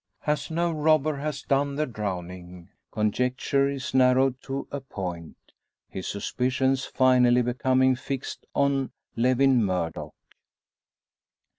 As 0.25 0.49
no 0.49 0.71
robber 0.71 1.17
has 1.17 1.43
done 1.43 1.75
the 1.75 1.85
drowning, 1.85 2.69
conjecture 2.89 3.69
is 3.69 3.93
narrowed 3.93 4.41
to 4.41 4.67
a 4.71 4.81
point; 4.81 5.37
his 5.89 6.07
suspicions 6.07 6.85
finally 6.85 7.43
becoming 7.43 7.95
fixed 7.95 8.47
on 8.55 8.89
Lewin 9.15 9.63
Murdock. 9.63 10.15